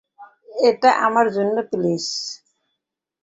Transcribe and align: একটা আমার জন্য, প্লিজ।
একটা 0.69 0.89
আমার 1.05 1.25
জন্য, 1.35 1.55
প্লিজ। 1.71 2.05